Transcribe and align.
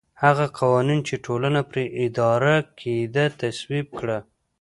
هغه 0.23 0.45
قوانین 0.59 0.99
چې 1.07 1.15
ټولنه 1.25 1.61
پرې 1.69 1.83
اداره 2.05 2.55
کېده 2.79 3.25
تصویب 3.39 3.87
کړل 3.99 4.21